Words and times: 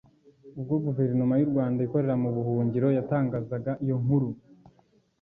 ubwo 0.59 0.73
Guverinoma 0.85 1.33
y’u 1.37 1.51
Rwanda 1.51 1.79
ikorera 1.85 2.15
mu 2.23 2.29
buhungiro 2.35 2.87
yatangazaga 2.97 3.71
iyo 3.83 3.95
nkuru 4.03 4.29